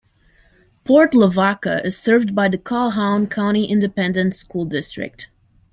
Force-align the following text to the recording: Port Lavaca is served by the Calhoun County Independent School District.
Port 0.83 1.13
Lavaca 1.13 1.85
is 1.85 1.95
served 1.95 2.33
by 2.33 2.47
the 2.47 2.57
Calhoun 2.57 3.27
County 3.27 3.65
Independent 3.67 4.33
School 4.33 4.65
District. 4.65 5.29